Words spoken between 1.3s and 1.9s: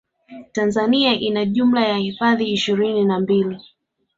jumla